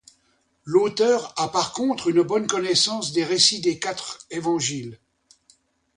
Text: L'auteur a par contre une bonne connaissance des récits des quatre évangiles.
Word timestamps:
L'auteur 0.65 1.31
a 1.39 1.49
par 1.51 1.73
contre 1.73 2.07
une 2.07 2.23
bonne 2.23 2.47
connaissance 2.47 3.11
des 3.11 3.23
récits 3.23 3.61
des 3.61 3.77
quatre 3.77 4.25
évangiles. 4.31 4.99